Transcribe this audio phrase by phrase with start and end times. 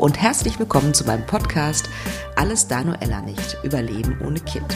[0.00, 1.90] und herzlich willkommen zu meinem Podcast
[2.34, 4.74] Alles Danuella nicht, Überleben ohne Kind.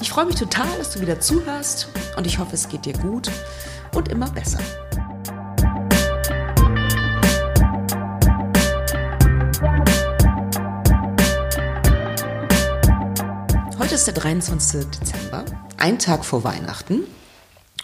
[0.00, 3.28] Ich freue mich total, dass du wieder zuhörst und ich hoffe, es geht dir gut
[3.92, 4.60] und immer besser.
[13.80, 14.86] Heute ist der 23.
[14.90, 15.44] Dezember,
[15.76, 17.00] ein Tag vor Weihnachten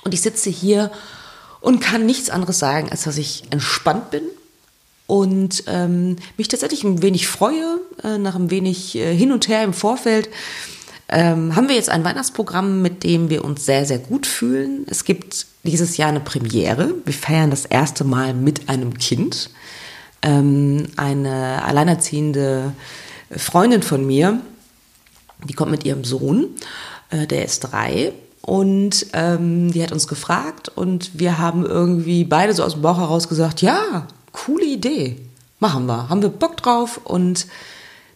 [0.04, 0.92] und ich sitze hier
[1.60, 4.22] und kann nichts anderes sagen, als dass ich entspannt bin
[5.08, 9.64] und ähm, mich tatsächlich ein wenig freue, äh, nach ein wenig äh, hin und her
[9.64, 10.28] im Vorfeld.
[11.08, 14.84] Ähm, haben wir jetzt ein Weihnachtsprogramm, mit dem wir uns sehr, sehr gut fühlen.
[14.86, 16.92] Es gibt dieses Jahr eine Premiere.
[17.06, 19.48] Wir feiern das erste Mal mit einem Kind.
[20.20, 22.74] Ähm, eine alleinerziehende
[23.30, 24.40] Freundin von mir,
[25.48, 26.48] die kommt mit ihrem Sohn,
[27.08, 28.12] äh, der ist drei.
[28.42, 32.98] Und ähm, die hat uns gefragt und wir haben irgendwie beide so aus dem Bauch
[32.98, 35.16] heraus gesagt, ja, coole Idee.
[35.60, 36.08] Machen wir.
[36.08, 37.00] Haben wir Bock drauf.
[37.04, 37.46] Und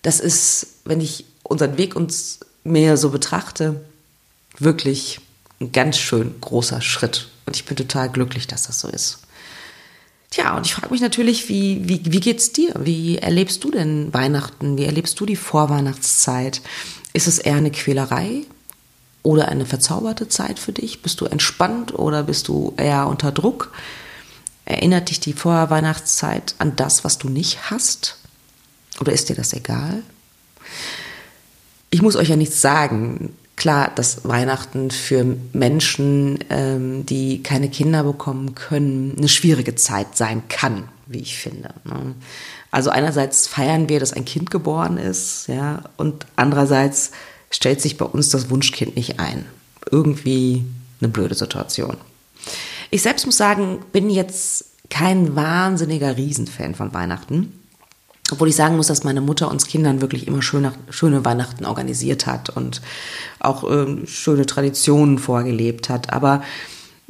[0.02, 3.84] das ist, wenn ich unseren Weg uns mehr so betrachte,
[4.58, 5.20] wirklich
[5.60, 7.28] ein ganz schön großer Schritt.
[7.46, 9.18] Und ich bin total glücklich, dass das so ist.
[10.30, 12.72] Tja, und ich frage mich natürlich, wie, wie, wie geht's dir?
[12.78, 14.78] Wie erlebst du denn Weihnachten?
[14.78, 16.62] Wie erlebst du die Vorweihnachtszeit?
[17.12, 18.42] Ist es eher eine Quälerei
[19.22, 21.02] oder eine verzauberte Zeit für dich?
[21.02, 23.72] Bist du entspannt oder bist du eher unter Druck?
[24.64, 28.16] Erinnert dich die Vorweihnachtszeit an das, was du nicht hast?
[29.00, 30.02] Oder ist dir das egal?
[31.90, 33.36] Ich muss euch ja nichts sagen.
[33.56, 40.42] Klar, dass Weihnachten für Menschen, ähm, die keine Kinder bekommen können, eine schwierige Zeit sein
[40.48, 41.74] kann, wie ich finde.
[41.84, 42.14] Ne?
[42.70, 47.10] Also einerseits feiern wir, dass ein Kind geboren ist, ja, und andererseits
[47.50, 49.44] stellt sich bei uns das Wunschkind nicht ein.
[49.90, 50.64] Irgendwie
[51.00, 51.98] eine blöde Situation.
[52.92, 57.58] Ich selbst muss sagen, bin jetzt kein wahnsinniger Riesenfan von Weihnachten.
[58.30, 62.26] Obwohl ich sagen muss, dass meine Mutter uns Kindern wirklich immer schöne, schöne Weihnachten organisiert
[62.26, 62.82] hat und
[63.40, 66.12] auch äh, schöne Traditionen vorgelebt hat.
[66.12, 66.42] Aber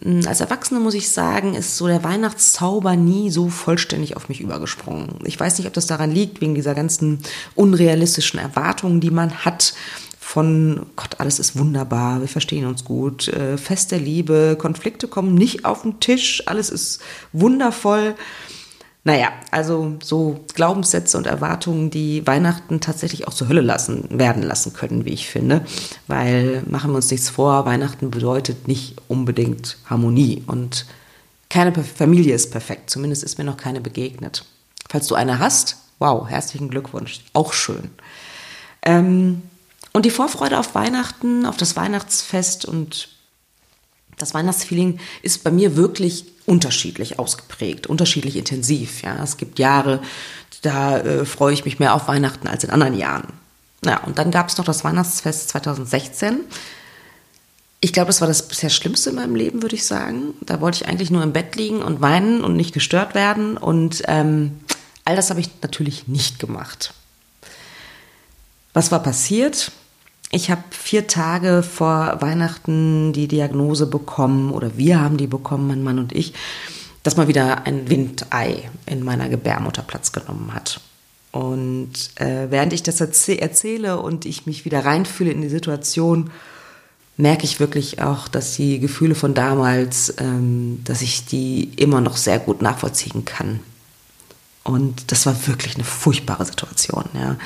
[0.05, 4.41] äh, als Erwachsene muss ich sagen, ist so der Weihnachtszauber nie so vollständig auf mich
[4.41, 5.19] übergesprungen.
[5.25, 7.19] Ich weiß nicht, ob das daran liegt, wegen dieser ganzen
[7.57, 9.75] unrealistischen Erwartungen, die man hat
[10.33, 15.35] von Gott, alles ist wunderbar, wir verstehen uns gut, äh, Fest der Liebe, Konflikte kommen
[15.35, 17.03] nicht auf den Tisch, alles ist
[17.35, 18.15] wundervoll.
[19.05, 24.73] Naja, also so Glaubenssätze und Erwartungen, die Weihnachten tatsächlich auch zur Hölle lassen, werden lassen
[24.73, 25.67] können, wie ich finde.
[26.07, 30.45] Weil, machen wir uns nichts vor, Weihnachten bedeutet nicht unbedingt Harmonie.
[30.47, 30.87] Und
[31.51, 34.47] keine Familie ist perfekt, zumindest ist mir noch keine begegnet.
[34.89, 37.91] Falls du eine hast, wow, herzlichen Glückwunsch, auch schön.
[38.81, 39.43] Ähm,
[39.93, 43.09] und die Vorfreude auf Weihnachten, auf das Weihnachtsfest und
[44.19, 49.03] das Weihnachtsfeeling ist bei mir wirklich unterschiedlich ausgeprägt, unterschiedlich intensiv.
[49.03, 50.01] Ja, es gibt Jahre,
[50.63, 53.33] da äh, freue ich mich mehr auf Weihnachten als in anderen Jahren.
[53.85, 56.41] Ja, und dann gab es noch das Weihnachtsfest 2016.
[57.81, 60.35] Ich glaube, das war das bisher Schlimmste in meinem Leben, würde ich sagen.
[60.41, 63.57] Da wollte ich eigentlich nur im Bett liegen und weinen und nicht gestört werden.
[63.57, 64.61] Und ähm,
[65.05, 66.95] all das habe ich natürlich nicht gemacht.
[68.73, 69.73] Was war passiert?
[70.35, 75.85] Ich habe vier Tage vor Weihnachten die Diagnose bekommen, oder wir haben die bekommen, mein
[75.85, 76.33] Mann und ich,
[77.03, 80.81] dass mal wieder ein Windei in meiner Gebärmutter Platz genommen hat.
[81.33, 86.31] Und äh, während ich das erzähle und ich mich wieder reinfühle in die Situation,
[87.19, 92.17] merke ich wirklich auch, dass die Gefühle von damals, ähm, dass ich die immer noch
[92.17, 93.61] sehr gut nachvollziehen kann.
[94.65, 97.05] Und das war wirklich eine furchtbare Situation.
[97.15, 97.37] Ja.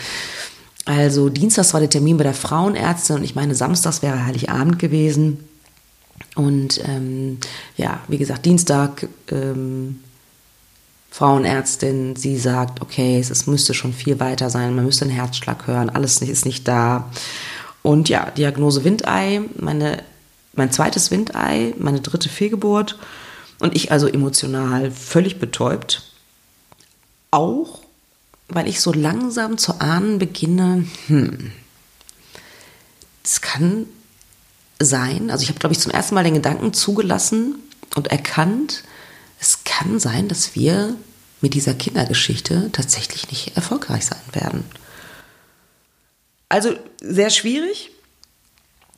[0.86, 5.44] Also Dienstags war der Termin bei der Frauenärztin und ich meine, Samstags wäre Heiligabend gewesen.
[6.36, 7.38] Und ähm,
[7.76, 10.00] ja, wie gesagt, Dienstag ähm,
[11.10, 15.66] Frauenärztin, sie sagt, okay, es, es müsste schon viel weiter sein, man müsste einen Herzschlag
[15.66, 17.10] hören, alles ist nicht da.
[17.82, 20.04] Und ja, Diagnose Windei, meine,
[20.52, 22.96] mein zweites Windei, meine dritte Fehlgeburt
[23.58, 26.12] und ich also emotional völlig betäubt.
[27.32, 27.80] Auch
[28.48, 31.52] weil ich so langsam zu ahnen beginne, hm,
[33.24, 33.86] es kann
[34.80, 37.56] sein, also ich habe, glaube ich, zum ersten Mal den Gedanken zugelassen
[37.94, 38.84] und erkannt,
[39.40, 40.96] es kann sein, dass wir
[41.40, 44.64] mit dieser Kindergeschichte tatsächlich nicht erfolgreich sein werden.
[46.48, 47.90] Also sehr schwierig,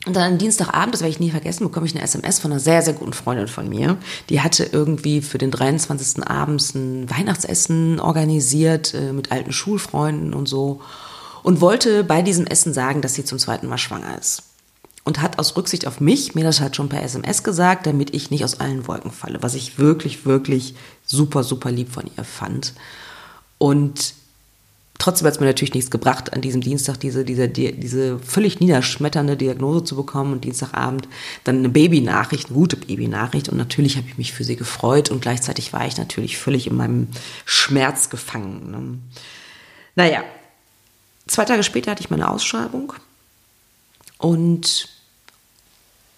[0.09, 2.61] und dann am Dienstagabend, das werde ich nie vergessen, bekomme ich eine SMS von einer
[2.61, 3.99] sehr, sehr guten Freundin von mir.
[4.31, 6.27] Die hatte irgendwie für den 23.
[6.27, 10.81] abends ein Weihnachtsessen organisiert äh, mit alten Schulfreunden und so.
[11.43, 14.45] Und wollte bei diesem Essen sagen, dass sie zum zweiten Mal schwanger ist.
[15.05, 18.31] Und hat aus Rücksicht auf mich mir das halt schon per SMS gesagt, damit ich
[18.31, 19.43] nicht aus allen Wolken falle.
[19.43, 22.73] Was ich wirklich, wirklich super, super lieb von ihr fand.
[23.59, 24.15] Und
[24.99, 28.61] trotzdem hat es mir natürlich nichts gebracht, an diesem Dienstag diese, diese, die, diese völlig
[28.61, 31.09] niederschmetternde Diagnose zu bekommen und Dienstagabend
[31.45, 33.49] dann eine Babynachricht, eine gute Babynachricht.
[33.49, 36.77] Und natürlich habe ich mich für sie gefreut und gleichzeitig war ich natürlich völlig in
[36.77, 37.09] meinem
[37.45, 38.71] Schmerz gefangen.
[38.71, 38.99] Ne?
[39.95, 40.25] Naja,
[41.27, 42.93] zwei Tage später hatte ich meine Ausschreibung
[44.19, 44.89] und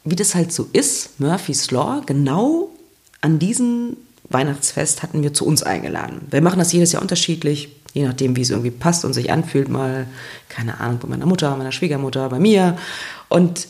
[0.05, 2.71] wie das halt so ist, Murphy's Law, genau
[3.21, 3.97] an diesem
[4.31, 6.27] Weihnachtsfest hatten wir zu uns eingeladen.
[6.31, 9.69] Wir machen das jedes Jahr unterschiedlich je nachdem, wie es irgendwie passt und sich anfühlt,
[9.69, 10.07] mal,
[10.49, 12.79] keine Ahnung, bei meiner Mutter, meiner Schwiegermutter, bei mir.
[13.29, 13.69] Und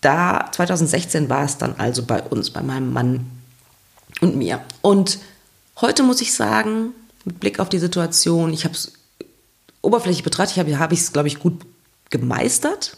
[0.00, 3.26] da, 2016 war es dann also bei uns, bei meinem Mann
[4.20, 4.62] und mir.
[4.82, 5.18] Und
[5.80, 6.92] heute muss ich sagen,
[7.24, 8.92] mit Blick auf die Situation, ich habe es
[9.82, 11.60] oberflächlich betrachtet, habe hab ich es, glaube ich, gut
[12.10, 12.96] gemeistert.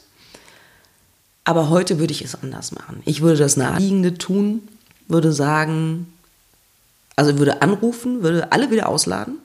[1.44, 3.02] Aber heute würde ich es anders machen.
[3.04, 4.62] Ich würde das Naheliegende tun,
[5.08, 6.12] würde sagen,
[7.16, 9.38] also würde anrufen, würde alle wieder ausladen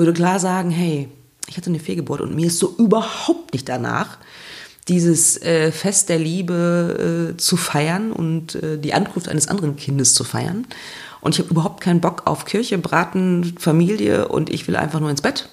[0.00, 1.08] würde klar sagen, hey,
[1.46, 4.16] ich hatte eine Fehlgeburt und mir ist so überhaupt nicht danach,
[4.88, 10.14] dieses äh, Fest der Liebe äh, zu feiern und äh, die Ankunft eines anderen Kindes
[10.14, 10.66] zu feiern.
[11.20, 15.10] Und ich habe überhaupt keinen Bock auf Kirche, Braten, Familie und ich will einfach nur
[15.10, 15.50] ins Bett.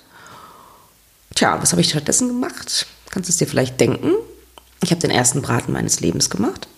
[1.35, 2.87] Tja, was habe ich stattdessen gemacht?
[3.09, 4.13] Kannst du es dir vielleicht denken?
[4.81, 6.69] Ich habe den ersten Braten meines Lebens gemacht.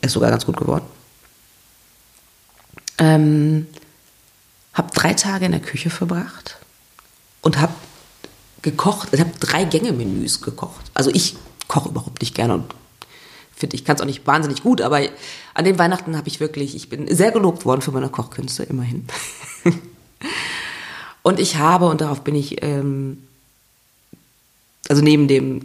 [0.00, 0.84] Er ist sogar ganz gut geworden.
[2.98, 3.68] Ähm,
[4.74, 6.58] habe drei Tage in der Küche verbracht
[7.42, 7.74] und habe
[8.62, 9.08] gekocht.
[9.12, 10.90] Ich habe drei Gänge-Menüs gekocht.
[10.94, 11.36] Also ich
[11.68, 12.74] koche überhaupt nicht gerne und
[13.62, 15.00] finde, ich kann es auch nicht wahnsinnig gut, aber
[15.54, 19.06] an den Weihnachten habe ich wirklich, ich bin sehr gelobt worden für meine Kochkünste, immerhin.
[21.22, 23.22] und ich habe, und darauf bin ich, ähm,
[24.88, 25.64] also neben dem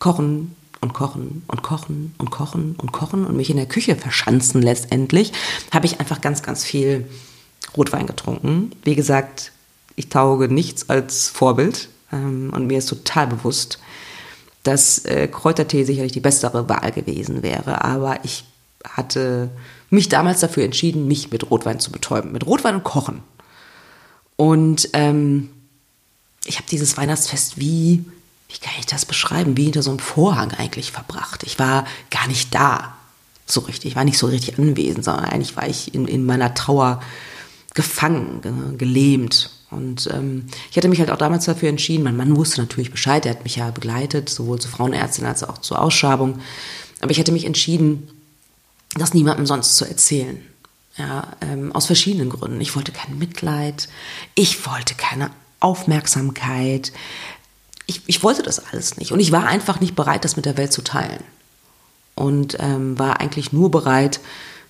[0.00, 4.60] Kochen und Kochen und Kochen und Kochen und Kochen und mich in der Küche verschanzen
[4.60, 5.32] letztendlich,
[5.72, 7.06] habe ich einfach ganz, ganz viel
[7.76, 8.72] Rotwein getrunken.
[8.82, 9.52] Wie gesagt,
[9.96, 13.78] ich tauge nichts als Vorbild ähm, und mir ist total bewusst,
[14.62, 17.84] dass äh, Kräutertee sicherlich die bessere Wahl gewesen wäre.
[17.84, 18.44] Aber ich
[18.84, 19.50] hatte
[19.90, 23.22] mich damals dafür entschieden, mich mit Rotwein zu betäuben, mit Rotwein und Kochen.
[24.36, 25.50] Und ähm,
[26.44, 28.04] ich habe dieses Weihnachtsfest wie,
[28.48, 31.42] wie kann ich das beschreiben, wie hinter so einem Vorhang eigentlich verbracht.
[31.44, 32.96] Ich war gar nicht da
[33.46, 36.54] so richtig, ich war nicht so richtig anwesend, sondern eigentlich war ich in, in meiner
[36.54, 37.00] Trauer
[37.74, 39.50] gefangen, gelähmt.
[39.76, 43.26] Und ähm, ich hatte mich halt auch damals dafür entschieden, mein Mann wusste natürlich Bescheid,
[43.26, 46.40] er hat mich ja begleitet, sowohl zur Frauenärztin als auch zur Ausschabung.
[47.00, 48.08] Aber ich hatte mich entschieden,
[48.94, 50.40] das niemandem sonst zu erzählen.
[50.96, 52.58] Ja, ähm, aus verschiedenen Gründen.
[52.62, 53.90] Ich wollte kein Mitleid,
[54.34, 55.30] ich wollte keine
[55.60, 56.90] Aufmerksamkeit.
[57.84, 59.12] Ich, ich wollte das alles nicht.
[59.12, 61.22] Und ich war einfach nicht bereit, das mit der Welt zu teilen.
[62.14, 64.20] Und ähm, war eigentlich nur bereit,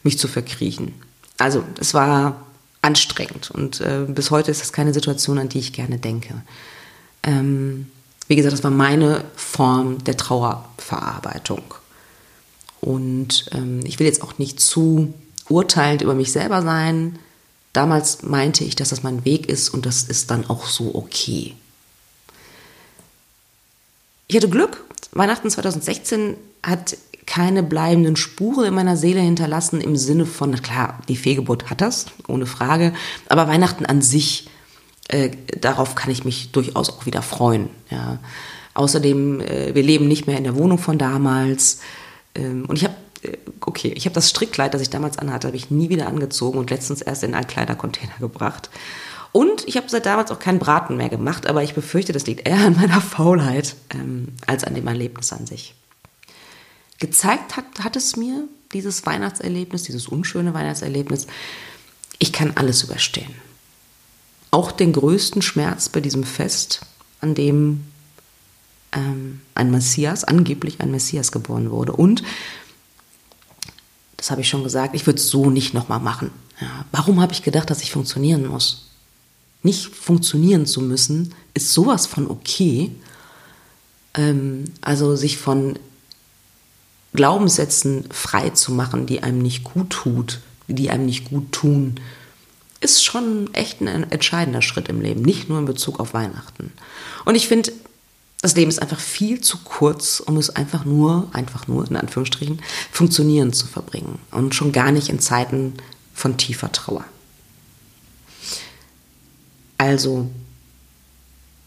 [0.03, 0.95] mich zu verkriechen.
[1.39, 2.46] Also es war
[2.87, 3.51] anstrengend.
[3.51, 6.43] Und äh, bis heute ist das keine Situation, an die ich gerne denke.
[7.25, 7.91] Ähm,
[8.29, 11.75] wie gesagt, das war meine Form der Trauerverarbeitung.
[12.81, 15.13] Und ähm, ich will jetzt auch nicht zu
[15.49, 17.19] urteilend über mich selber sein.
[17.73, 21.55] Damals meinte ich, dass das mein Weg ist und das ist dann auch so okay.
[24.29, 24.85] Ich hatte Glück.
[25.13, 26.97] Weihnachten 2016 hat
[27.27, 31.81] keine bleibenden Spuren in meiner Seele hinterlassen im Sinne von, na klar, die Fehlgeburt hat
[31.81, 32.93] das, ohne Frage,
[33.29, 34.49] aber Weihnachten an sich,
[35.09, 37.69] äh, darauf kann ich mich durchaus auch wieder freuen.
[37.91, 38.19] Ja.
[38.75, 41.81] Außerdem, äh, wir leben nicht mehr in der Wohnung von damals
[42.35, 45.57] ähm, und ich habe äh, okay, ich habe das Strickkleid, das ich damals anhatte, habe
[45.57, 48.71] ich nie wieder angezogen und letztens erst in einen Kleidercontainer gebracht.
[49.33, 52.49] Und ich habe seit damals auch keinen Braten mehr gemacht, aber ich befürchte, das liegt
[52.49, 55.75] eher an meiner Faulheit ähm, als an dem Erlebnis an sich
[56.99, 61.27] gezeigt hat, hat es mir, dieses Weihnachtserlebnis, dieses unschöne Weihnachtserlebnis,
[62.19, 63.35] ich kann alles überstehen.
[64.51, 66.81] Auch den größten Schmerz bei diesem Fest,
[67.21, 67.85] an dem
[68.93, 71.93] ähm, ein Messias, angeblich ein Messias geboren wurde.
[71.93, 72.23] Und,
[74.17, 76.31] das habe ich schon gesagt, ich würde es so nicht nochmal machen.
[76.61, 78.89] Ja, warum habe ich gedacht, dass ich funktionieren muss?
[79.63, 82.93] Nicht funktionieren zu müssen, ist sowas von okay.
[84.15, 85.79] Ähm, also sich von
[87.15, 92.01] Glaubenssätzen frei zu machen, die einem nicht gut tut, die einem nicht gut tun,
[92.81, 96.73] ist schon echt ein entscheidender Schritt im Leben, nicht nur in Bezug auf Weihnachten.
[97.25, 97.73] Und ich finde,
[98.43, 102.61] das Leben ist einfach viel zu kurz, um es einfach nur, einfach nur in Anführungsstrichen,
[102.93, 105.75] funktionieren zu verbringen und schon gar nicht in Zeiten
[106.15, 107.05] von tiefer Trauer.
[109.79, 110.31] Also,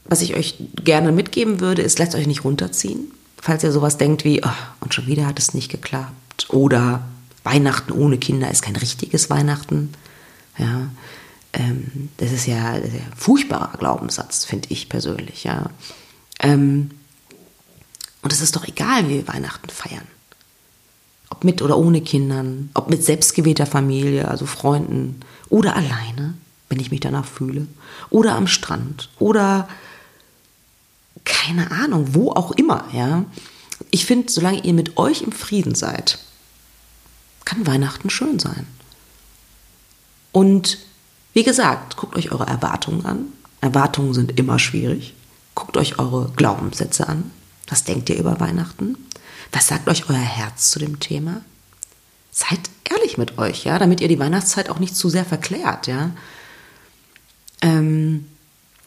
[0.05, 4.24] was ich euch gerne mitgeben würde, ist, lasst euch nicht runterziehen falls ihr sowas denkt
[4.24, 4.50] wie, oh,
[4.81, 6.48] und schon wieder hat es nicht geklappt.
[6.50, 7.03] Oder
[7.43, 9.93] Weihnachten ohne Kinder ist kein richtiges Weihnachten.
[10.58, 10.89] Ja.
[11.53, 15.69] ähm, das ist ja ein furchtbarer Glaubenssatz, finde ich persönlich, ja.
[16.39, 16.91] Ähm,
[18.22, 20.08] und es ist doch egal, wie wir Weihnachten feiern.
[21.29, 26.34] Ob mit oder ohne Kindern, ob mit selbstgewählter Familie, also Freunden, oder alleine,
[26.67, 27.67] wenn ich mich danach fühle,
[28.10, 29.69] oder am Strand, oder
[31.25, 33.25] keine Ahnung, wo auch immer, ja.
[33.91, 36.19] Ich finde, solange ihr mit euch im Frieden seid,
[37.45, 38.67] kann Weihnachten schön sein.
[40.31, 40.77] Und
[41.33, 43.25] wie gesagt, guckt euch eure Erwartungen an.
[43.61, 45.13] Erwartungen sind immer schwierig.
[45.55, 47.31] Guckt euch eure Glaubenssätze an.
[47.67, 48.97] Was denkt ihr über Weihnachten?
[49.51, 51.41] Was sagt euch euer Herz zu dem Thema?
[52.31, 52.59] Seid
[52.89, 56.11] ehrlich mit euch, ja, damit ihr die Weihnachtszeit auch nicht zu sehr verklärt, ja.
[57.61, 58.27] Ähm,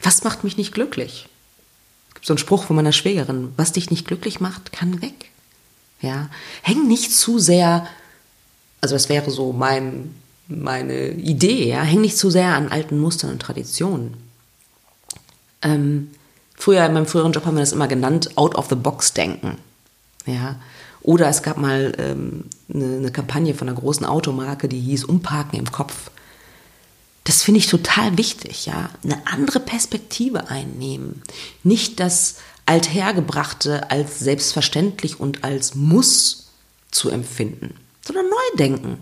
[0.02, 1.28] was macht mich nicht glücklich?
[2.22, 5.30] So einen Spruch von meiner Schwägerin: Was dich nicht glücklich macht, kann weg.
[6.00, 6.30] Ja,
[6.62, 7.86] häng nicht zu sehr.
[8.80, 10.14] Also das wäre so mein
[10.48, 14.14] meine Idee, ja, häng nicht zu sehr an alten Mustern und Traditionen.
[15.62, 16.08] Ähm,
[16.62, 19.58] Früher, in meinem früheren Job haben wir das immer genannt, out of the box denken.
[20.26, 20.60] Ja.
[21.00, 25.58] Oder es gab mal ähm, eine, eine Kampagne von einer großen Automarke, die hieß Umparken
[25.58, 26.12] im Kopf.
[27.24, 28.90] Das finde ich total wichtig, ja.
[29.04, 31.22] Eine andere Perspektive einnehmen.
[31.62, 32.36] Nicht das
[32.66, 36.50] Althergebrachte als selbstverständlich und als Muss
[36.90, 37.74] zu empfinden,
[38.04, 38.98] sondern neu denken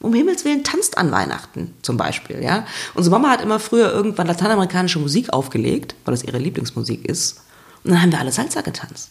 [0.00, 2.66] um Himmels Willen tanzt an Weihnachten zum Beispiel, ja.
[2.94, 7.40] Unsere Mama hat immer früher irgendwann lateinamerikanische Musik aufgelegt, weil das ihre Lieblingsmusik ist.
[7.84, 9.10] Und dann haben wir alle Salsa getanzt.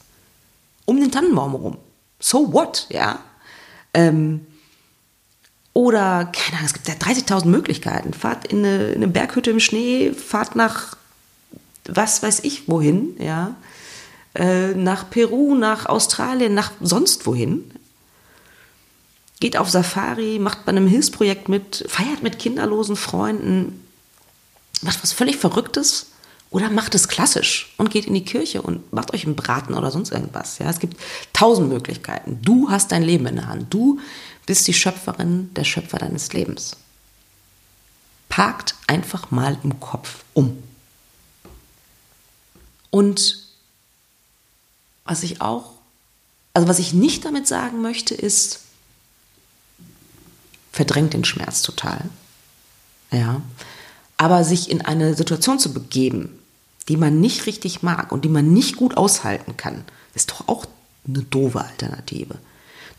[0.85, 1.77] Um den Tannenbaum herum.
[2.19, 3.19] So what, ja.
[3.93, 4.45] Ähm,
[5.75, 8.13] oder, keine Ahnung, es gibt ja 30.000 Möglichkeiten.
[8.13, 10.95] Fahrt in eine, in eine Berghütte im Schnee, fahrt nach
[11.87, 13.55] was weiß ich wohin, ja.
[14.33, 17.71] Äh, nach Peru, nach Australien, nach sonst wohin
[19.41, 23.85] geht auf Safari, macht bei einem Hilfsprojekt mit, feiert mit kinderlosen Freunden,
[24.81, 26.07] macht was völlig Verrücktes
[26.51, 29.91] oder macht es klassisch und geht in die Kirche und macht euch einen Braten oder
[29.91, 30.57] sonst irgendwas.
[30.59, 30.97] Ja, es gibt
[31.33, 32.39] tausend Möglichkeiten.
[32.41, 33.73] Du hast dein Leben in der Hand.
[33.73, 33.99] Du
[34.45, 36.77] bist die Schöpferin, der Schöpfer deines Lebens.
[38.29, 40.61] Parkt einfach mal im Kopf um.
[42.89, 43.43] Und
[45.03, 45.73] was ich auch,
[46.53, 48.61] also was ich nicht damit sagen möchte, ist,
[50.71, 52.09] verdrängt den Schmerz total.
[53.11, 53.41] Ja.
[54.17, 56.39] Aber sich in eine Situation zu begeben,
[56.87, 59.83] die man nicht richtig mag und die man nicht gut aushalten kann,
[60.13, 60.65] ist doch auch
[61.07, 62.37] eine doofe Alternative.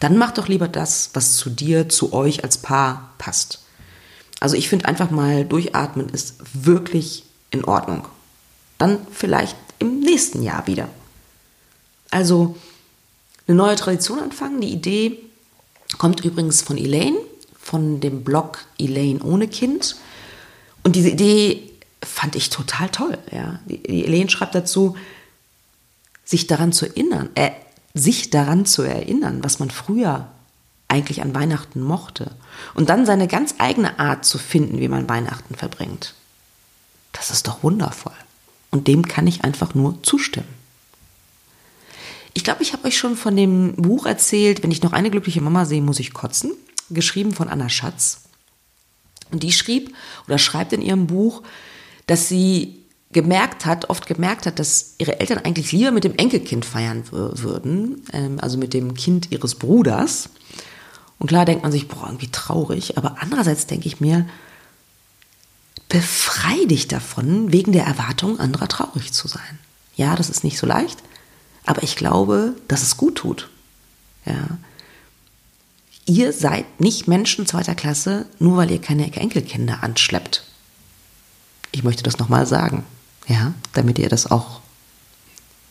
[0.01, 3.61] Dann mach doch lieber das, was zu dir, zu euch als Paar passt.
[4.41, 8.07] Also ich finde einfach mal durchatmen ist wirklich in Ordnung.
[8.79, 10.89] Dann vielleicht im nächsten Jahr wieder.
[12.11, 12.57] Also
[13.47, 14.61] eine neue Tradition anfangen.
[14.61, 15.19] Die Idee
[15.99, 17.17] kommt übrigens von Elaine
[17.67, 19.97] von dem Blog Elaine ohne Kind.
[20.85, 23.19] Und diese Idee fand ich total toll.
[23.33, 23.59] Ja.
[23.67, 24.97] Die Elaine schreibt dazu,
[26.25, 27.51] sich daran zu erinnern, äh,
[27.99, 30.29] sich daran zu erinnern, was man früher
[30.89, 32.31] eigentlich an Weihnachten mochte.
[32.75, 36.15] Und dann seine ganz eigene Art zu finden, wie man Weihnachten verbringt.
[37.13, 38.13] Das ist doch wundervoll.
[38.71, 40.49] Und dem kann ich einfach nur zustimmen.
[42.35, 45.41] Ich glaube, ich habe euch schon von dem Buch erzählt, wenn ich noch eine glückliche
[45.41, 46.53] Mama sehe, muss ich kotzen
[46.91, 48.23] geschrieben von Anna Schatz.
[49.31, 49.95] Und die schrieb
[50.27, 51.43] oder schreibt in ihrem Buch,
[52.07, 56.65] dass sie gemerkt hat, oft gemerkt hat, dass ihre Eltern eigentlich lieber mit dem Enkelkind
[56.65, 60.29] feiern würden, ähm, also mit dem Kind ihres Bruders.
[61.19, 64.27] Und klar denkt man sich, boah, irgendwie traurig, aber andererseits denke ich mir,
[65.89, 69.59] befrei dich davon, wegen der Erwartung anderer traurig zu sein.
[69.95, 70.99] Ja, das ist nicht so leicht,
[71.65, 73.49] aber ich glaube, dass es gut tut.
[74.27, 74.59] Ja,
[76.09, 80.45] Ihr seid nicht Menschen zweiter Klasse, nur weil ihr keine Enkelkinder anschleppt.
[81.73, 82.85] Ich möchte das nochmal sagen,
[83.27, 84.61] ja, damit ihr das auch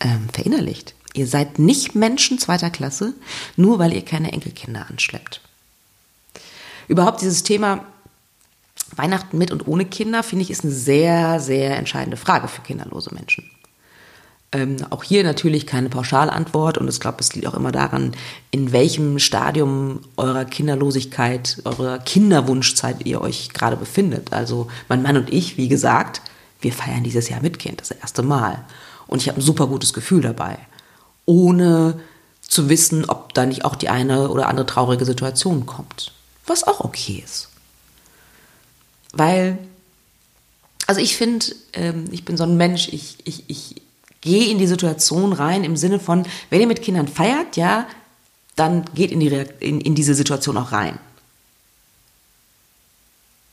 [0.00, 0.94] ähm, verinnerlicht.
[1.14, 3.14] Ihr seid nicht Menschen zweiter Klasse,
[3.56, 5.40] nur weil ihr keine Enkelkinder anschleppt.
[6.88, 7.84] Überhaupt dieses Thema
[8.94, 13.12] Weihnachten mit und ohne Kinder, finde ich, ist eine sehr, sehr entscheidende Frage für kinderlose
[13.14, 13.50] Menschen.
[14.52, 18.12] Ähm, auch hier natürlich keine Pauschalantwort und ich glaube, es liegt auch immer daran,
[18.52, 24.32] in welchem Stadium eurer Kinderlosigkeit, eurer Kinderwunschzeit ihr euch gerade befindet.
[24.32, 26.20] Also mein Mann und ich, wie gesagt,
[26.60, 28.64] wir feiern dieses Jahr mit Kind, das erste Mal.
[29.06, 30.58] Und ich habe ein super gutes Gefühl dabei,
[31.24, 32.00] ohne
[32.40, 36.12] zu wissen, ob da nicht auch die eine oder andere traurige Situation kommt.
[36.46, 37.48] Was auch okay ist.
[39.12, 39.58] Weil,
[40.86, 43.82] also ich finde, ähm, ich bin so ein Mensch, ich, ich, ich
[44.20, 47.86] geh in die Situation rein im Sinne von, wenn ihr mit Kindern feiert, ja,
[48.54, 49.28] dann geht in, die,
[49.60, 50.98] in, in diese Situation auch rein.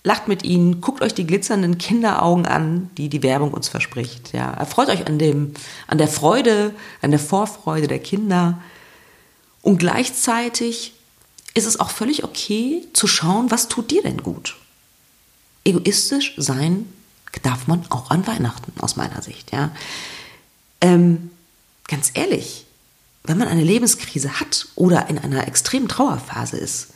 [0.03, 4.33] Lacht mit ihnen, guckt euch die glitzernden Kinderaugen an, die die Werbung uns verspricht.
[4.33, 5.53] Ja, erfreut euch an dem,
[5.87, 8.61] an der Freude, an der Vorfreude der Kinder.
[9.61, 10.93] Und gleichzeitig
[11.53, 14.57] ist es auch völlig okay zu schauen, was tut dir denn gut?
[15.63, 16.85] Egoistisch sein
[17.41, 19.71] darf man auch an Weihnachten, aus meiner Sicht, ja.
[20.81, 21.31] Ähm,
[21.87, 22.65] ganz ehrlich,
[23.23, 26.89] wenn man eine Lebenskrise hat oder in einer extremen Trauerphase ist,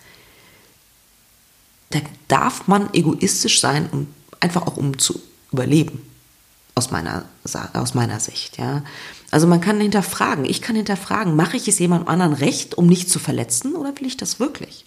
[1.89, 4.07] da darf man egoistisch sein, um
[4.39, 6.03] einfach auch um zu überleben.
[6.75, 7.25] Aus meiner,
[7.73, 8.83] aus meiner Sicht, ja.
[9.31, 13.09] Also man kann hinterfragen, ich kann hinterfragen, mache ich es jemandem anderen recht, um nicht
[13.09, 14.85] zu verletzen, oder will ich das wirklich?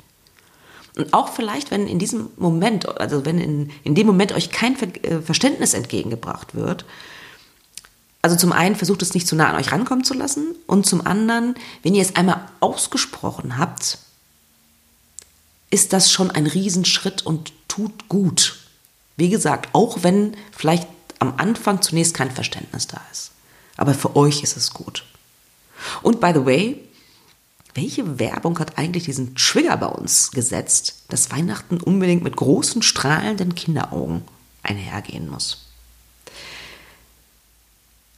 [0.96, 4.76] Und auch vielleicht, wenn in diesem Moment, also wenn in, in dem Moment euch kein
[4.76, 6.84] Ver äh, Verständnis entgegengebracht wird,
[8.22, 11.06] also zum einen versucht es nicht zu nah an euch rankommen zu lassen und zum
[11.06, 13.98] anderen, wenn ihr es einmal ausgesprochen habt,
[15.70, 18.58] ist das schon ein Riesenschritt und tut gut.
[19.16, 20.88] Wie gesagt, auch wenn vielleicht
[21.20, 23.30] am Anfang zunächst kein Verständnis da ist.
[23.76, 25.04] Aber für euch ist es gut.
[26.02, 26.80] Und by the way,
[27.74, 33.54] welche Werbung hat eigentlich diesen Trigger bei uns gesetzt, dass Weihnachten unbedingt mit großen strahlenden
[33.54, 34.22] Kinderaugen
[34.62, 35.66] einhergehen muss?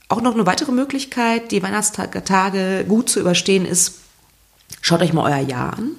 [0.09, 3.95] Auch noch eine weitere Möglichkeit, die Weihnachtstage gut zu überstehen, ist,
[4.81, 5.93] schaut euch mal euer Jahr an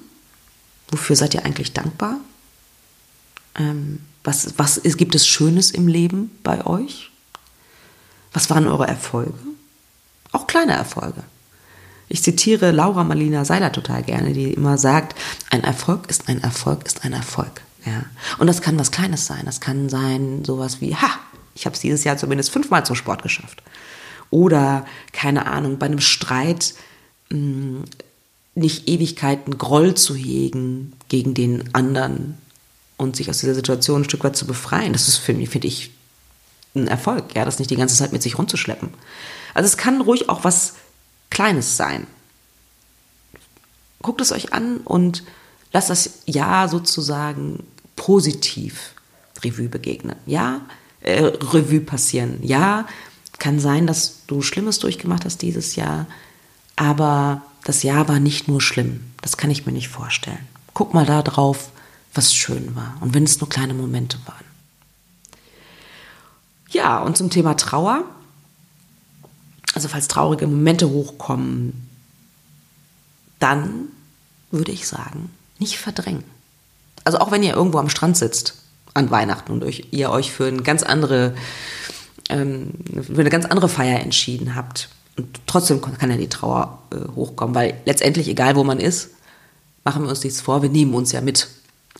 [0.94, 2.20] Wofür seid ihr eigentlich dankbar?
[3.56, 7.10] Ähm, was, was ist, gibt es Schönes im Leben bei euch?
[8.32, 9.34] Was waren eure Erfolge?
[10.30, 11.24] Auch kleine Erfolge.
[12.08, 15.18] Ich zitiere Laura Marlina Seiler total gerne, die immer sagt,
[15.50, 17.62] ein Erfolg ist ein Erfolg ist ein Erfolg.
[17.84, 18.04] Ja.
[18.38, 19.42] Und das kann was Kleines sein.
[19.46, 21.10] Das kann sein sowas wie, ha,
[21.56, 23.64] ich habe es dieses Jahr zumindest fünfmal zum Sport geschafft.
[24.30, 26.74] Oder, keine Ahnung, bei einem Streit
[27.30, 27.84] mh, hm,
[28.54, 32.38] nicht Ewigkeiten Groll zu hegen gegen den anderen
[32.96, 34.92] und sich aus dieser Situation ein Stück weit zu befreien.
[34.92, 35.90] Das ist für mich, finde ich,
[36.74, 38.90] ein Erfolg, ja, das nicht die ganze Zeit mit sich rumzuschleppen.
[39.54, 40.74] Also es kann ruhig auch was
[41.30, 42.06] Kleines sein.
[44.02, 45.24] Guckt es euch an und
[45.72, 47.64] lasst das Ja sozusagen
[47.96, 48.94] positiv
[49.42, 50.16] Revue begegnen.
[50.26, 50.62] Ja,
[51.00, 52.38] äh, Revue passieren.
[52.42, 52.86] Ja,
[53.38, 56.06] kann sein, dass du Schlimmes durchgemacht hast dieses Jahr,
[56.76, 59.00] aber das Jahr war nicht nur schlimm.
[59.22, 60.46] Das kann ich mir nicht vorstellen.
[60.74, 61.70] Guck mal da drauf,
[62.12, 62.96] was schön war.
[63.00, 64.44] Und wenn es nur kleine Momente waren.
[66.70, 68.04] Ja, und zum Thema Trauer.
[69.74, 71.88] Also falls traurige Momente hochkommen,
[73.38, 73.88] dann
[74.50, 76.24] würde ich sagen, nicht verdrängen.
[77.04, 78.54] Also auch wenn ihr irgendwo am Strand sitzt
[78.92, 81.34] an Weihnachten und euch, ihr euch für eine ganz andere,
[82.28, 82.72] ähm,
[83.02, 87.54] für eine ganz andere Feier entschieden habt, und trotzdem kann ja die Trauer äh, hochkommen,
[87.54, 89.10] weil letztendlich, egal wo man ist,
[89.84, 91.48] machen wir uns nichts vor, wir nehmen uns ja mit.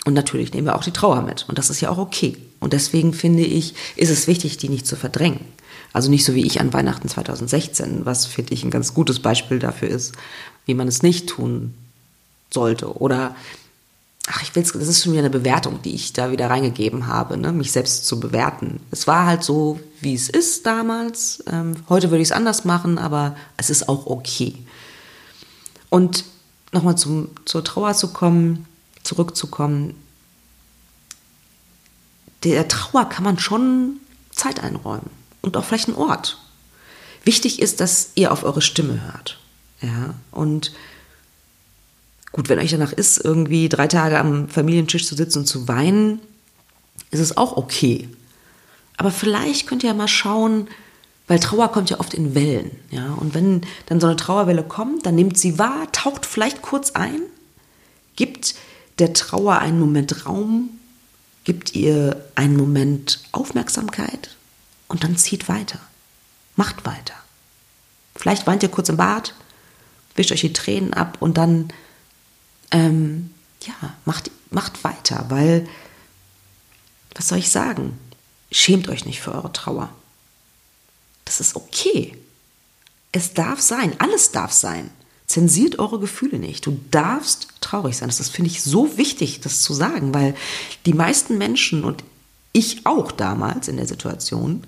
[0.05, 1.47] Und natürlich nehmen wir auch die Trauer mit.
[1.49, 2.37] Und das ist ja auch okay.
[2.61, 5.41] Und deswegen finde ich, ist es wichtig, die nicht zu verdrängen.
[5.93, 9.61] Also nicht so wie ich an Weihnachten 2016, was finde ich ein ganz gutes Beispiel
[9.61, 10.13] dafür ist,
[10.67, 11.75] wie man es nicht tun
[12.51, 12.99] sollte.
[12.99, 13.37] Oder
[14.27, 17.37] ach, ich will's, das ist schon wieder eine Bewertung, die ich da wieder reingegeben habe,
[17.37, 17.53] ne?
[17.53, 18.81] mich selbst zu bewerten.
[18.91, 21.45] Es war halt so, wie es ist damals.
[21.47, 24.55] Ähm, heute würde ich es anders machen, aber es ist auch okay.
[25.91, 26.25] Und
[26.73, 28.67] nochmal zur Trauer zu kommen,
[29.03, 29.95] zurückzukommen.
[32.43, 35.11] Der Trauer kann man schon Zeit einräumen
[35.43, 36.39] und auch vielleicht einen Ort.
[37.23, 39.39] Wichtig ist, dass ihr auf eure Stimme hört.
[39.81, 40.73] Ja, und
[42.35, 46.19] Gut, wenn euch danach ist, irgendwie drei Tage am Familientisch zu sitzen und zu weinen,
[47.13, 48.09] ist es auch okay.
[48.97, 50.67] Aber vielleicht könnt ihr ja mal schauen,
[51.29, 53.15] weil Trauer kommt ja oft in Wellen, ja.
[53.15, 57.21] Und wenn dann so eine Trauerwelle kommt, dann nehmt sie wahr, taucht vielleicht kurz ein,
[58.17, 58.57] gibt
[58.99, 60.71] der Trauer einen Moment Raum,
[61.45, 64.31] gibt ihr einen Moment Aufmerksamkeit
[64.89, 65.79] und dann zieht weiter.
[66.57, 67.15] Macht weiter.
[68.17, 69.35] Vielleicht weint ihr kurz im Bad,
[70.17, 71.69] wischt euch die Tränen ab und dann
[72.75, 73.31] ähm,
[73.63, 75.67] ja, macht, macht weiter, weil,
[77.15, 77.99] was soll ich sagen?
[78.51, 79.89] Schämt euch nicht für eure Trauer.
[81.25, 82.19] Das ist okay.
[83.13, 84.91] Es darf sein, alles darf sein.
[85.27, 86.67] Zensiert eure Gefühle nicht.
[86.67, 88.09] Du darfst traurig sein.
[88.09, 90.35] Das finde ich so wichtig, das zu sagen, weil
[90.85, 92.05] die meisten Menschen und
[92.53, 94.67] ich auch damals in der Situation,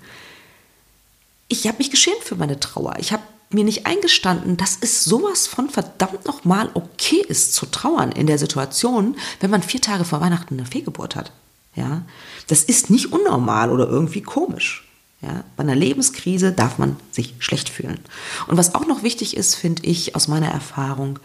[1.49, 2.95] ich habe mich geschämt für meine Trauer.
[2.99, 8.11] Ich habe mir nicht eingestanden, dass es sowas von verdammt nochmal okay ist zu trauern
[8.11, 11.31] in der Situation, wenn man vier Tage vor Weihnachten eine Fehlgeburt hat.
[11.75, 12.01] Ja,
[12.47, 14.83] das ist nicht unnormal oder irgendwie komisch.
[15.21, 17.99] Ja, bei einer Lebenskrise darf man sich schlecht fühlen.
[18.47, 21.19] Und was auch noch wichtig ist, finde ich aus meiner Erfahrung,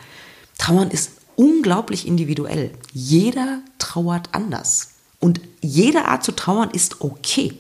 [0.59, 2.71] Trauern ist unglaublich individuell.
[2.93, 4.91] Jeder trauert anders.
[5.19, 7.59] Und jede Art zu trauern ist okay.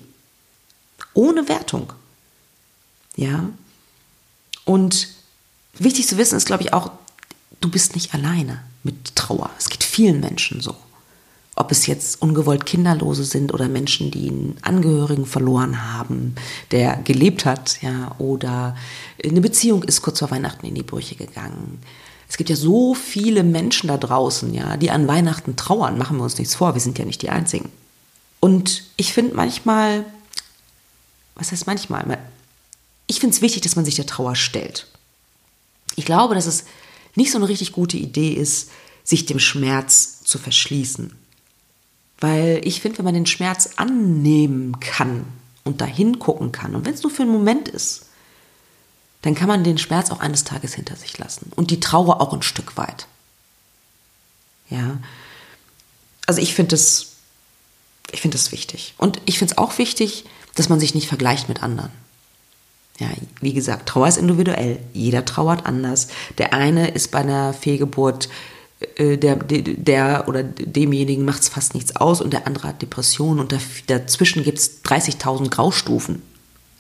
[1.14, 1.92] Ohne Wertung.
[3.16, 3.48] Ja.
[4.64, 5.08] Und
[5.74, 6.90] wichtig zu wissen ist, glaube ich, auch,
[7.60, 9.50] du bist nicht alleine mit Trauer.
[9.58, 10.74] Es geht vielen Menschen so.
[11.54, 16.34] Ob es jetzt ungewollt Kinderlose sind oder Menschen, die einen Angehörigen verloren haben,
[16.70, 18.74] der gelebt hat, ja, oder
[19.22, 21.82] eine Beziehung ist kurz vor Weihnachten in die Brüche gegangen.
[22.26, 25.98] Es gibt ja so viele Menschen da draußen, ja, die an Weihnachten trauern.
[25.98, 27.70] Machen wir uns nichts vor, wir sind ja nicht die Einzigen.
[28.40, 30.06] Und ich finde manchmal,
[31.34, 32.18] was heißt manchmal?
[33.12, 34.86] Ich finde es wichtig, dass man sich der Trauer stellt.
[35.96, 36.64] Ich glaube, dass es
[37.14, 38.70] nicht so eine richtig gute Idee ist,
[39.04, 41.14] sich dem Schmerz zu verschließen.
[42.20, 45.26] Weil ich finde, wenn man den Schmerz annehmen kann
[45.62, 48.06] und dahin gucken kann, und wenn es nur für einen Moment ist,
[49.20, 51.52] dann kann man den Schmerz auch eines Tages hinter sich lassen.
[51.54, 53.08] Und die Trauer auch ein Stück weit.
[54.70, 55.00] Ja.
[56.26, 57.08] Also ich finde das,
[58.10, 58.94] ich das wichtig.
[58.96, 61.92] Und ich finde es auch wichtig, dass man sich nicht vergleicht mit anderen.
[63.02, 63.08] Ja,
[63.40, 64.78] wie gesagt, Trauer ist individuell.
[64.92, 66.06] Jeder trauert anders.
[66.38, 68.28] Der eine ist bei einer Fehlgeburt
[68.94, 73.40] äh, der, der oder demjenigen macht es fast nichts aus und der andere hat Depressionen
[73.40, 73.56] und
[73.88, 76.22] dazwischen gibt es 30.000 Graustufen.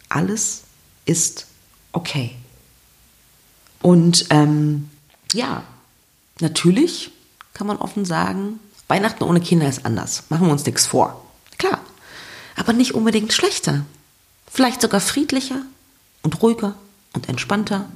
[0.08, 0.62] Alles
[1.06, 1.46] ist
[1.90, 2.36] okay.
[3.80, 4.90] Und ähm,
[5.32, 5.64] ja,
[6.38, 7.10] natürlich
[7.52, 10.22] kann man offen sagen, Weihnachten ohne Kinder ist anders.
[10.28, 11.24] Machen wir uns nichts vor.
[11.58, 11.80] Klar,
[12.54, 13.84] aber nicht unbedingt schlechter.
[14.46, 15.62] Vielleicht sogar friedlicher
[16.22, 16.74] und ruhiger
[17.12, 17.88] und entspannter.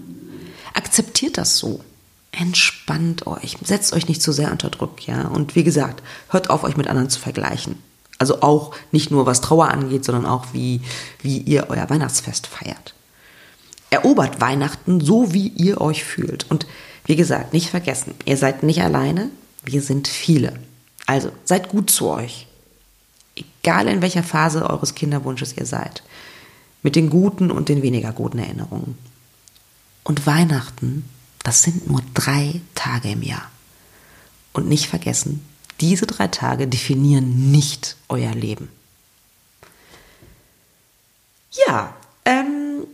[0.74, 1.80] Akzeptiert das so
[2.36, 5.22] entspannt euch, setzt euch nicht zu sehr unter Druck, ja.
[5.22, 7.82] Und wie gesagt, hört auf, euch mit anderen zu vergleichen.
[8.18, 10.80] Also auch nicht nur was Trauer angeht, sondern auch wie,
[11.22, 12.94] wie ihr euer Weihnachtsfest feiert.
[13.90, 16.50] Erobert Weihnachten so, wie ihr euch fühlt.
[16.50, 16.66] Und
[17.04, 19.30] wie gesagt, nicht vergessen, ihr seid nicht alleine,
[19.64, 20.58] wir sind viele.
[21.06, 22.46] Also seid gut zu euch.
[23.36, 26.02] Egal in welcher Phase eures Kinderwunsches ihr seid.
[26.82, 28.96] Mit den guten und den weniger guten Erinnerungen.
[30.04, 31.04] Und Weihnachten
[31.46, 33.48] das sind nur drei Tage im Jahr.
[34.52, 35.46] Und nicht vergessen,
[35.80, 38.68] diese drei Tage definieren nicht euer Leben.
[41.68, 42.84] Ja, ähm,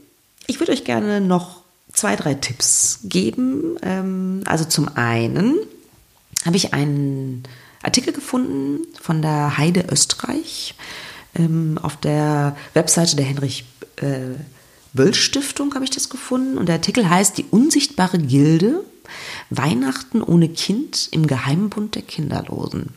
[0.47, 1.63] ich würde euch gerne noch
[1.95, 3.79] zwei, drei Tipps geben.
[3.81, 5.57] Ähm, also zum einen
[6.45, 7.45] habe ich einen
[7.83, 10.75] Artikel gefunden von der Heide Österreich
[11.35, 13.65] ähm, auf der Webseite der Henrich
[13.97, 14.37] äh,
[14.95, 18.85] Böll-Stiftung habe ich das gefunden und der Artikel heißt Die unsichtbare Gilde,
[19.51, 22.91] Weihnachten ohne Kind im Geheimbund der Kinderlosen.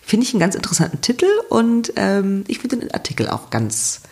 [0.00, 4.02] Finde ich einen ganz interessanten Titel und ähm, ich finde den Artikel auch ganz,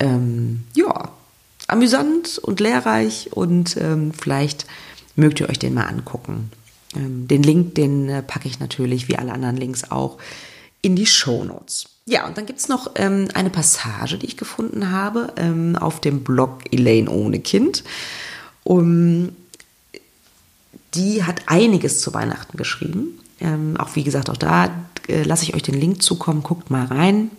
[0.00, 1.12] ähm, ja,
[1.68, 4.66] amüsant und lehrreich und ähm, vielleicht
[5.14, 6.50] mögt ihr euch den mal angucken.
[6.94, 10.18] Ähm, den Link, den äh, packe ich natürlich, wie alle anderen Links auch,
[10.82, 11.86] in die Show Notes.
[12.08, 16.22] Ja, und dann gibt's noch ähm, eine Passage, die ich gefunden habe ähm, auf dem
[16.22, 17.82] Blog Elaine ohne Kind.
[18.62, 19.34] Um,
[20.94, 23.18] die hat einiges zu Weihnachten geschrieben.
[23.40, 24.70] Ähm, auch wie gesagt, auch da
[25.08, 27.32] äh, lasse ich euch den Link zukommen, guckt mal rein.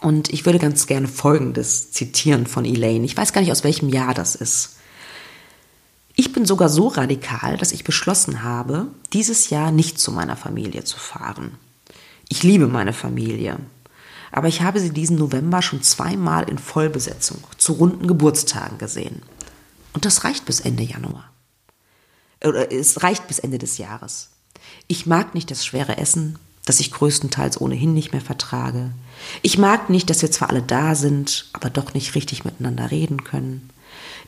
[0.00, 3.04] Und ich würde ganz gerne Folgendes zitieren von Elaine.
[3.04, 4.76] Ich weiß gar nicht, aus welchem Jahr das ist.
[6.14, 10.84] Ich bin sogar so radikal, dass ich beschlossen habe, dieses Jahr nicht zu meiner Familie
[10.84, 11.58] zu fahren.
[12.32, 13.58] Ich liebe meine Familie.
[14.30, 19.20] Aber ich habe sie diesen November schon zweimal in Vollbesetzung zu runden Geburtstagen gesehen.
[19.92, 21.30] Und das reicht bis Ende Januar.
[22.42, 24.30] Oder es reicht bis Ende des Jahres.
[24.86, 28.92] Ich mag nicht das schwere Essen, das ich größtenteils ohnehin nicht mehr vertrage.
[29.42, 33.24] Ich mag nicht, dass wir zwar alle da sind, aber doch nicht richtig miteinander reden
[33.24, 33.68] können.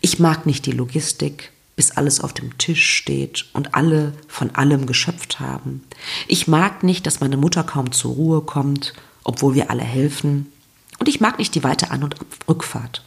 [0.03, 4.87] Ich mag nicht die Logistik, bis alles auf dem Tisch steht und alle von allem
[4.87, 5.83] geschöpft haben.
[6.29, 10.53] Ich mag nicht, dass meine Mutter kaum zur Ruhe kommt, obwohl wir alle helfen.
[10.99, 12.17] Und ich mag nicht die weite An- und
[12.49, 13.03] Rückfahrt.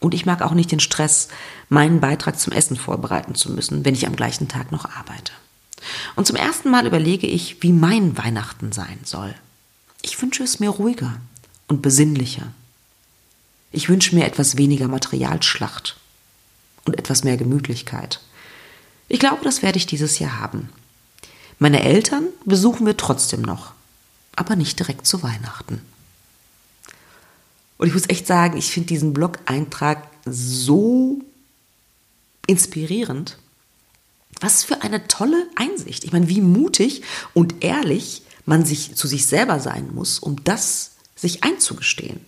[0.00, 1.28] Und ich mag auch nicht den Stress,
[1.68, 5.32] meinen Beitrag zum Essen vorbereiten zu müssen, wenn ich am gleichen Tag noch arbeite.
[6.16, 9.34] Und zum ersten Mal überlege ich, wie mein Weihnachten sein soll.
[10.02, 11.20] Ich wünsche es mir ruhiger
[11.68, 12.52] und besinnlicher.
[13.72, 15.96] Ich wünsche mir etwas weniger Materialschlacht
[16.86, 18.20] und etwas mehr Gemütlichkeit.
[19.08, 20.70] Ich glaube, das werde ich dieses Jahr haben.
[21.58, 23.72] Meine Eltern besuchen wir trotzdem noch,
[24.34, 25.80] aber nicht direkt zu Weihnachten.
[27.78, 31.20] Und ich muss echt sagen, ich finde diesen Blog-Eintrag so
[32.46, 33.38] inspirierend.
[34.40, 36.04] Was für eine tolle Einsicht.
[36.04, 37.02] Ich meine, wie mutig
[37.34, 42.20] und ehrlich man sich zu sich selber sein muss, um das sich einzugestehen.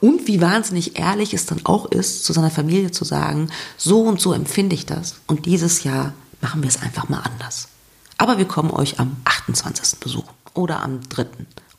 [0.00, 4.20] Und wie wahnsinnig ehrlich es dann auch ist, zu seiner Familie zu sagen, so und
[4.20, 5.16] so empfinde ich das.
[5.26, 7.68] Und dieses Jahr machen wir es einfach mal anders.
[8.16, 10.00] Aber wir kommen euch am 28.
[10.00, 11.26] besuchen oder am 3.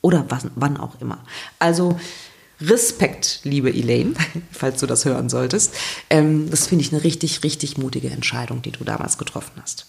[0.02, 1.20] Oder wann, auch immer.
[1.60, 2.00] Also
[2.60, 4.14] Respekt, liebe Elaine,
[4.52, 5.74] falls du das hören solltest.
[6.10, 9.86] Ähm, das finde ich eine richtig, richtig mutige Entscheidung, die du damals getroffen hast.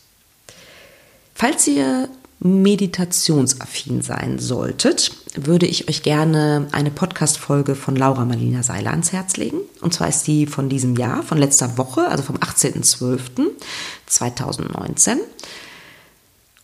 [1.35, 2.09] Falls ihr
[2.41, 9.37] meditationsaffin sein solltet, würde ich euch gerne eine Podcast-Folge von Laura Marlina Seiler ans Herz
[9.37, 9.59] legen.
[9.81, 15.17] Und zwar ist die von diesem Jahr, von letzter Woche, also vom 18.12.2019.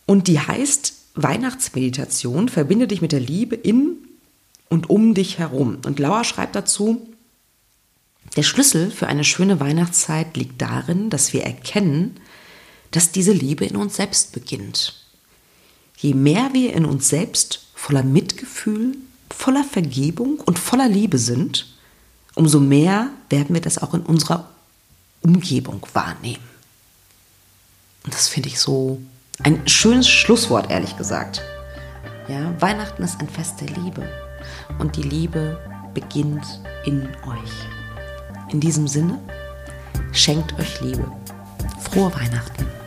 [0.05, 3.97] Und die heißt Weihnachtsmeditation, verbinde dich mit der Liebe in
[4.69, 5.79] und um dich herum.
[5.85, 7.09] Und Laura schreibt dazu,
[8.35, 12.19] der Schlüssel für eine schöne Weihnachtszeit liegt darin, dass wir erkennen,
[12.91, 15.03] dass diese Liebe in uns selbst beginnt.
[15.97, 18.97] Je mehr wir in uns selbst voller Mitgefühl,
[19.31, 21.65] voller Vergebung und voller Liebe sind,
[22.35, 24.49] umso mehr werden wir das auch in unserer
[25.21, 26.43] Umgebung wahrnehmen.
[28.03, 29.01] Und das finde ich so
[29.43, 31.41] ein schönes Schlusswort, ehrlich gesagt.
[32.27, 34.07] Ja, Weihnachten ist ein Fest der Liebe.
[34.77, 35.57] Und die Liebe
[35.93, 36.45] beginnt
[36.85, 38.51] in euch.
[38.51, 39.19] In diesem Sinne,
[40.11, 41.09] schenkt euch Liebe.
[41.79, 42.78] Frohe Weihnachten.